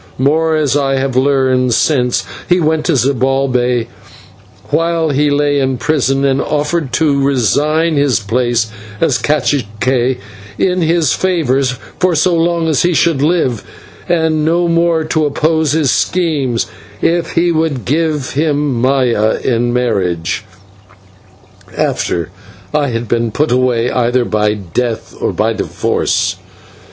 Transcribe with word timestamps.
More, 0.17 0.55
as 0.55 0.75
I 0.75 0.95
have 0.95 1.15
learned 1.15 1.75
since, 1.75 2.25
he 2.49 2.59
went 2.59 2.85
to 2.87 2.95
Zibalbay 2.95 3.85
while 4.71 5.11
he 5.11 5.29
lay 5.29 5.59
in 5.59 5.77
prison, 5.77 6.25
and 6.25 6.41
offered 6.41 6.91
to 6.93 7.21
resign 7.21 7.97
his 7.97 8.19
place 8.19 8.71
as 8.99 9.19
/cacique/ 9.21 10.17
in 10.57 10.81
his 10.81 11.13
favour 11.13 11.61
for 11.99 12.15
so 12.15 12.33
long 12.35 12.67
as 12.67 12.81
he 12.81 12.95
should 12.95 13.21
live, 13.21 13.63
and 14.09 14.43
no 14.43 14.67
more 14.67 15.03
to 15.03 15.23
oppose 15.27 15.73
his 15.73 15.91
schemes, 15.91 16.65
if 17.03 17.33
he 17.33 17.51
would 17.51 17.85
give 17.85 18.31
him 18.31 18.81
Maya 18.81 19.37
in 19.43 19.71
marriage 19.71 20.43
after 21.77 22.31
I 22.73 22.87
had 22.87 23.07
been 23.07 23.29
put 23.31 23.51
away 23.51 23.91
either 23.91 24.25
by 24.25 24.55
death 24.55 25.13
or 25.21 25.31
by 25.31 25.53
divorce. 25.53 26.37